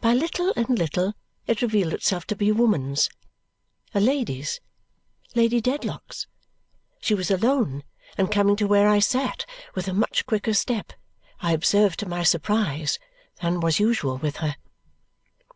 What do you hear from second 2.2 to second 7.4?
to be a woman's a lady's Lady Dedlock's. She was